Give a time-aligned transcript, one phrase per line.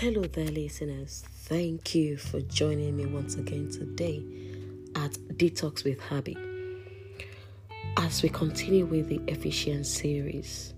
[0.00, 1.24] Hello there, listeners.
[1.26, 4.22] Thank you for joining me once again today
[4.94, 6.36] at Detox with Habi.
[7.96, 10.74] As we continue with the Ephesians series,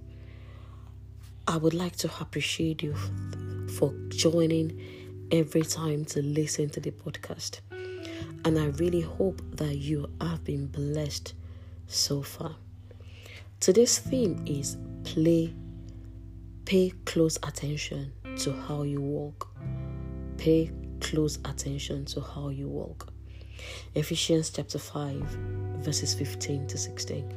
[1.48, 2.94] I would like to appreciate you
[3.76, 4.80] for joining
[5.32, 7.58] every time to listen to the podcast.
[8.44, 11.34] And I really hope that you have been blessed
[11.88, 12.54] so far.
[13.58, 15.54] Today's theme is play,
[16.64, 19.48] pay close attention to how you walk.
[20.36, 20.70] Pay
[21.00, 23.12] close attention to how you walk.
[23.96, 25.14] Ephesians chapter 5,
[25.80, 27.34] verses 15 to 16.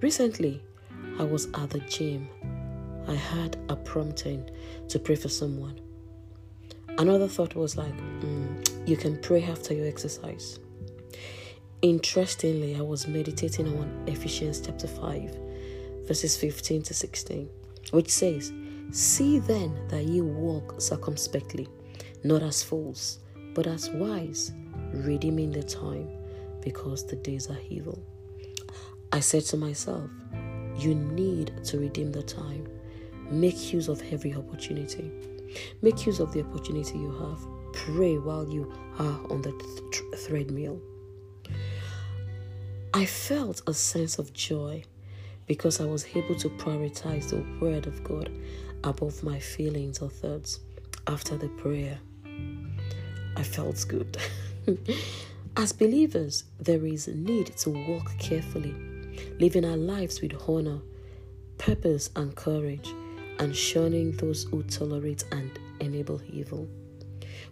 [0.00, 0.62] Recently,
[1.18, 2.28] I was at the gym.
[3.08, 4.48] I had a prompting
[4.88, 5.78] to pray for someone.
[6.96, 10.58] Another thought was like, mm, you can pray after your exercise.
[11.82, 15.36] Interestingly, I was meditating on Ephesians chapter 5,
[16.06, 17.50] verses 15 to 16,
[17.90, 18.50] which says,
[18.92, 21.68] See then that ye walk circumspectly,
[22.24, 23.20] not as fools,
[23.54, 24.52] but as wise,
[24.92, 26.08] redeeming the time,
[26.60, 28.02] because the days are evil.
[29.12, 30.10] I said to myself,
[30.76, 32.66] You need to redeem the time.
[33.30, 35.12] Make use of every opportunity.
[35.82, 37.46] Make use of the opportunity you have.
[37.72, 40.80] Pray while you are on the th- threadmill.
[42.92, 44.82] I felt a sense of joy
[45.46, 48.30] because I was able to prioritize the Word of God
[48.84, 50.60] above my feelings or thoughts
[51.06, 51.98] after the prayer.
[53.36, 54.16] I felt good.
[55.56, 58.74] As believers, there is a need to walk carefully,
[59.38, 60.80] living our lives with honor,
[61.58, 62.88] purpose, and courage,
[63.38, 65.50] and shunning those who tolerate and
[65.80, 66.68] enable evil.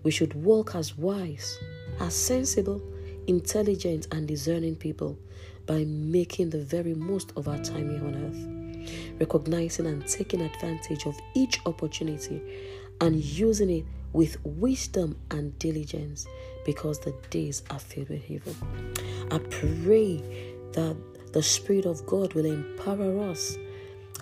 [0.02, 1.58] We should walk as wise,
[2.00, 2.80] as sensible,
[3.28, 5.18] intelligent, and discerning people
[5.66, 11.06] by making the very most of our time here on earth, recognizing and taking advantage
[11.06, 12.42] of each opportunity
[13.00, 16.26] and using it with wisdom and diligence
[16.64, 18.54] because the days are filled with evil.
[19.30, 20.22] I pray
[20.72, 20.96] that
[21.32, 23.58] the Spirit of God will empower us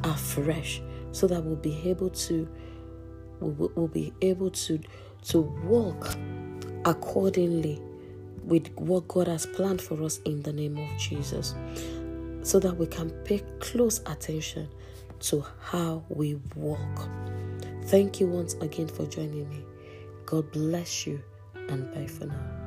[0.03, 2.49] afresh so that we'll be able to
[3.41, 4.81] we'll, we'll be able to
[5.23, 6.17] to walk
[6.85, 7.81] accordingly
[8.47, 11.55] with what God has planned for us in the name of Jesus
[12.43, 14.69] so that we can pay close attention
[15.19, 17.09] to how we walk.
[17.87, 19.65] Thank you once again for joining me.
[20.25, 21.23] God bless you
[21.55, 22.66] and bye for now.